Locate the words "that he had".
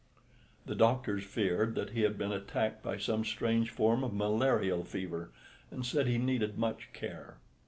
1.75-2.17